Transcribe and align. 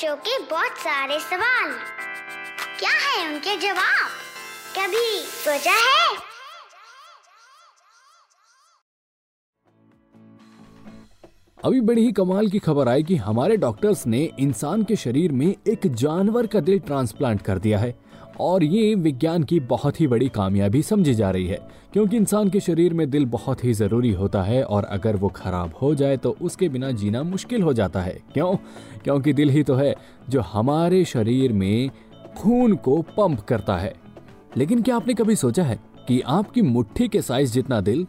बच्चों 0.00 0.16
के 0.16 0.38
बहुत 0.38 0.78
सारे 0.78 1.18
सवाल। 1.20 1.72
क्या 2.78 2.90
है 2.90 3.32
उनके 3.32 3.56
जवाब? 3.56 4.10
कभी 4.78 5.20
सोचा 5.22 5.72
है? 5.72 6.16
अभी 11.64 11.80
बड़ी 11.80 12.02
ही 12.02 12.12
कमाल 12.12 12.48
की 12.48 12.58
खबर 12.58 12.88
आई 12.88 13.02
कि 13.02 13.16
हमारे 13.16 13.56
डॉक्टर्स 13.56 14.06
ने 14.06 14.30
इंसान 14.40 14.84
के 14.84 14.96
शरीर 14.96 15.32
में 15.32 15.46
एक 15.46 15.86
जानवर 15.86 16.46
का 16.46 16.60
दिल 16.60 16.78
ट्रांसप्लांट 16.78 17.42
कर 17.42 17.58
दिया 17.58 17.78
है। 17.78 17.94
और 18.40 18.64
ये 18.64 18.94
विज्ञान 18.94 19.42
की 19.42 19.60
बहुत 19.60 20.00
ही 20.00 20.06
बड़ी 20.06 20.28
कामयाबी 20.28 20.82
समझी 20.82 21.14
जा 21.14 21.30
रही 21.30 21.46
है, 21.46 21.58
क्योंकि 21.92 22.16
इंसान 22.16 22.48
के 22.50 22.60
शरीर 22.60 22.94
में 22.94 23.08
दिल 23.10 23.24
बहुत 23.26 23.64
ही 23.64 23.72
ज़रूरी 23.72 24.12
होता 24.12 24.42
है 24.42 24.62
और 24.64 24.84
अगर 24.84 25.16
वो 25.16 25.28
खराब 25.28 25.72
हो 25.82 25.94
जाए 25.94 26.16
तो 26.16 26.36
उसके 26.40 26.68
बिना 26.68 26.90
जीना 26.92 27.22
मुश्किल 27.22 27.62
हो 27.62 27.72
जाता 27.72 28.00
है। 28.00 28.18
क्यों? 28.32 28.54
क्योंकि 29.04 29.32
दिल 29.32 29.50
ही 29.50 29.62
तो 29.62 29.74
है 29.74 29.94
जो 30.30 30.40
हमारे 30.42 31.04
शरीर 31.04 31.52
में 31.52 31.90
खून 32.36 32.74
को 32.76 33.00
पंप 33.16 33.40
करता 33.40 33.76
है। 33.76 33.94
लेकिन 34.56 34.82
क्या 34.82 34.96
आपने 34.96 35.14
कभी 35.14 35.36
सोचा 35.36 35.62
है 35.62 35.78
कि 36.08 36.20
आपकी 36.20 36.62
मुट्ठी 36.62 37.08
के 37.08 37.22
साइज़ 37.22 37.52
जितना 37.52 37.80
दिल, 37.80 38.06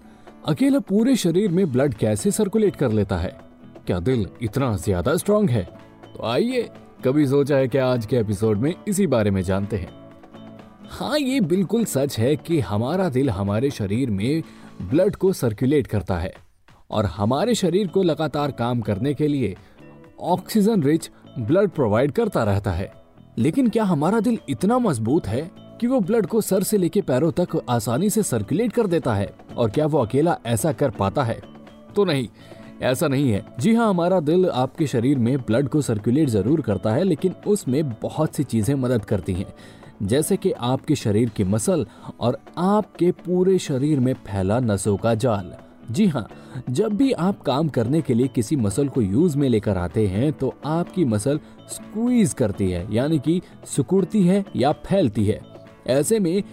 अकेला 0.47 0.79
पूरे 0.79 1.15
शरीर 1.15 1.51
में 1.51 1.71
ब्लड 1.71 1.93
कैसे 1.93 2.31
सर्कुलेट 2.31 2.75
कर 2.75 2.91
लेता 2.91 3.17
है? 3.17 3.37
क्या 3.87 3.99
दिल 3.99 4.27
इतना 4.41 4.75
ज़्यादा 4.77 5.15
स्ट्रांग 5.17 5.49
है? 5.49 5.63
तो 6.15 6.25
आइए, 6.27 6.69
कभी 7.05 7.25
सोचा 7.27 7.57
है 7.57 7.67
क्या 7.67 7.87
आज 7.87 8.05
के 8.05 8.17
एपिसोड 8.17 8.57
में 8.57 8.73
इसी 8.87 9.07
बारे 9.07 9.31
में 9.31 9.41
जानते 9.41 9.77
हैं। 9.77 10.00
हाँ 10.91 11.17
ये 11.19 11.39
बिल्कुल 11.41 11.83
सच 11.85 12.17
है 12.19 12.35
कि 12.35 12.59
हमारा 12.59 13.07
दिल 13.09 13.29
हमारे 13.29 13.69
शरीर 13.71 14.09
में 14.09 14.41
ब्लड 14.81 15.15
को 15.15 15.31
सर्कुलेट 15.33 15.87
करता 15.87 16.17
है 16.17 16.33
और 16.89 17.05
हमारे 17.05 17.55
शरीर 17.55 17.87
को 17.87 18.03
लगातार 18.03 18.51
काम 18.51 18.81
करने 18.81 19.13
के 19.13 19.27
लिए 19.27 19.55
ऑक्सीजन 20.21 20.83
रिच 20.83 21.09
ब्लड 21.39 21.69
प्रोवाइड 21.69 22.11
करता 22.11 22.43
रहता 22.43 22.71
है। 22.71 22.91
लेकिन 23.37 23.69
क्या 23.69 23.83
हमारा 23.83 24.19
दिल 24.19 24.39
इतना 24.49 24.79
मज़बूत 24.79 25.27
है 25.27 25.49
कि 25.81 25.87
वो 25.87 25.99
ब्लड 25.99 26.25
को 26.25 26.41
सर 26.41 26.63
से 26.63 26.77
लेके 26.77 27.01
पैरों 27.01 27.31
तक 27.31 27.59
आसानी 27.69 28.09
से 28.09 28.23
सर्कुलेट 28.23 28.73
कर 28.73 28.87
देता 28.87 29.15
है 29.15 29.33
और 29.57 29.69
क्या 29.69 29.85
वो 29.85 29.99
अकेला 29.99 30.37
ऐसा 30.45 30.71
कर 30.71 30.89
पाता 30.89 31.23
है? 31.23 31.41
तो 31.95 32.05
नहीं, 32.05 32.27
ऐसा 32.81 33.07
नहीं 33.07 33.31
है। 33.31 33.45
जी 33.59 33.75
हाँ 33.75 33.89
हमारा 33.89 34.19
दिल 34.19 34.49
आपके 34.49 34.87
शरीर 34.87 35.17
में 35.17 35.37
ब्लड 35.37 35.69
को 35.69 35.81
सर्कुलेट 35.81 36.29
ज़रूर 36.29 36.61
करता 36.61 36.93
है, 36.93 37.03
लेकिन 37.03 37.35
उसमें 37.47 37.89
बहुत 37.93 38.35
सी 38.35 38.43
चीज़ें 38.43 38.75
मदद 38.75 39.05
करती 39.05 39.33
हैं। 39.33 39.53
जैसे 40.01 40.37
कि 40.37 40.51
आपके 40.51 40.95
शरीर 40.95 41.29
की 41.29 41.43
मसल 41.43 41.85
और 42.19 42.37
आपके 42.57 43.11
पूरे 43.17 43.57
शरीर 43.59 43.99
में 43.99 44.13
फैला 44.27 44.59
नसों 44.59 44.95
का 44.97 45.13
जाल। 45.15 45.53
जी 45.91 46.05
हाँ 46.07 46.27
जब 46.69 46.93
भी 46.93 47.11
आप 47.11 47.41
काम 47.41 47.69
करने 47.69 48.01
के 48.01 48.13
लिए 48.13 48.27
किसी 48.27 48.55
मसल 48.55 48.87
को 48.87 49.01
यूज़ 49.01 49.37
में 49.37 49.47
लेकर 49.49 49.77
आते 49.77 50.05
हैं 50.07 50.31
तो 50.33 50.53
आपकी 50.65 51.05
मसल 51.05 51.39
स्क्वीज 51.69 52.33
करती 52.33 52.69
है, 52.71 52.85
यानी 52.93 53.19
कि 53.19 53.41
सुकुड़ती 53.67 54.23
है 54.23 54.43
या 54.55 54.71
फैलती 54.81 55.25
है। 55.25 55.39
ऐसे 55.89 56.19
में 56.19 56.43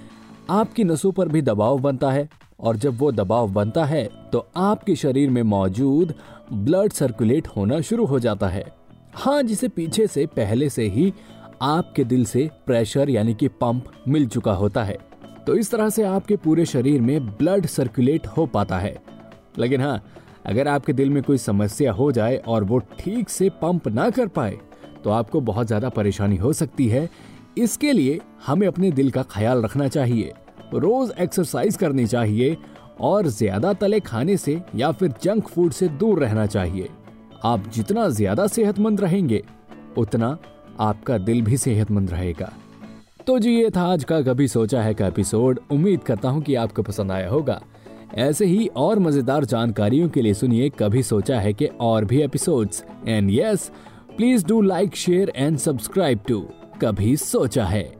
आपकी 0.50 0.84
नसों 0.84 1.12
पर 1.12 1.28
भी 1.28 1.42
दबाव 1.42 1.78
बनता 1.78 2.10
है, 2.10 2.28
और 2.60 2.76
जब 2.76 2.98
वो 2.98 3.10
दबाव 3.12 3.52
बनता 3.52 3.84
है 3.84 4.04
तो 4.32 4.46
आपके 4.56 4.94
शरीर 4.96 5.30
में 5.30 5.42
मौजूद 5.44 6.14
ब्लड 6.52 6.92
सर्कुलेट 6.92 7.48
होना 7.48 7.80
शुरू 7.80 8.04
हो 8.06 8.18
जाता 8.18 8.48
है। 8.48 8.64
हाँ 9.14 9.42
जिसे 9.42 9.68
पीछे 9.68 10.06
से, 10.06 10.24
पहले 10.26 10.68
से 10.70 10.88
ही 10.88 11.12
आपके 11.62 12.04
दिल 12.04 12.24
से 12.24 12.48
प्रेशर 12.66 13.10
यानी 13.10 13.34
कि 13.34 13.48
पंप 13.50 13.84
मिल 14.08 14.26
चुका 14.28 14.52
होता 14.52 14.84
है। 14.84 14.96
तो 15.46 15.54
इस 15.54 15.70
तरह 15.70 15.88
से 15.90 16.02
आपके 16.04 16.36
पूरे 16.36 16.64
शरीर 16.66 17.00
में 17.00 17.26
ब्लड 17.28 17.66
सर्कुलेट 17.66 18.26
हो 18.26 18.46
पाता 18.46 18.78
है। 18.78 18.96
लेकिन 19.58 19.80
हाँ 19.80 20.02
अगर 20.46 20.68
आपके 20.68 20.92
दिल 20.92 21.10
में 21.10 21.22
कोई 21.22 21.38
समस्या 21.38 21.92
हो 21.92 22.10
जाए 22.12 22.36
और 22.38 22.64
वो 22.64 22.78
ठीक 22.98 23.30
से 23.30 23.48
पंप 23.62 23.88
ना 23.88 24.08
कर 24.10 24.28
पाए 24.28 24.58
तो 25.04 25.10
आपको 25.10 25.40
बहुत 25.42 25.66
ज़्यादा 25.66 25.88
परेशानी 25.90 26.36
हो 26.36 26.52
सकती 26.52 26.88
है। 26.88 27.08
इसके 27.58 27.92
लिए 27.92 28.20
हमें 28.46 28.66
अपने 28.66 28.90
दिल 28.90 29.10
का 29.10 29.22
ख्याल 29.24 29.62
रखना 29.62 29.88
चाहिए, 29.88 30.32
रोज 30.74 31.12
एक्सरसाइज 31.20 31.76
करनी 31.76 32.06
चाहिए 32.06 32.56
और 33.00 33.26
ज़्यादा 33.28 33.72
तले 33.72 34.00
खाने 34.00 34.36
से 34.36 34.60
या 34.76 34.90
फिर 34.92 35.14
जंक 35.22 35.48
फ़ूड 35.48 35.72
से 35.72 35.88
दूर 35.90 36.18
रहना 36.18 36.46
चाहिए। 36.46 36.88
आप 37.44 37.68
जितना 37.68 38.08
ज़्यादा 38.10 38.46
सेहतमंद 38.46 39.00
रहेंगे, 39.00 39.42
उतना 39.98 40.36
आपका 40.80 41.18
दिल 41.18 41.42
भी 41.42 41.56
सेहतमंद 41.56 42.10
रहेगा। 42.10 42.52
तो 43.26 43.38
जी, 43.38 43.54
ये 43.54 43.70
था 43.70 43.82
आज 43.82 44.04
का 44.04 44.20
कभी 44.22 44.48
सोचा 44.48 44.82
है 44.82 44.94
का 44.94 45.06
एपिसोड। 45.06 45.60
उम्मीद 45.70 46.02
करता 46.02 46.28
हूँ 46.28 46.42
कि 46.42 46.54
आपको 46.54 46.82
पसंद 46.82 47.12
आया 47.12 47.30
होगा। 47.30 47.60
ऐसे 48.14 48.46
ही 48.46 48.66
और 48.66 48.98
मज़ेदार 48.98 49.44
जानकारियों 49.44 50.08
के 50.08 50.22
लिए 50.22 50.34
सुनिए 50.34 50.68
कभी 50.68 51.02
सोचा 51.02 51.40
है 51.40 51.52
के 51.52 51.66
और 51.80 52.04
भी 52.04 52.22
episodes. 52.22 52.84
And 53.08 53.30
yes 53.30 53.70
please 54.16 54.46
do 54.46 54.60
like 54.60 54.96
share 54.96 55.32
and 55.36 55.58
subscribe 55.58 56.20
to 56.28 56.40
कभी 56.82 57.16
सोचा 57.16 57.64
है। 57.64 57.97